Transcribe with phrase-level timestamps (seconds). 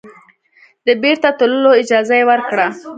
[0.85, 2.67] د بیرته تللو اجازه یې ورکړه.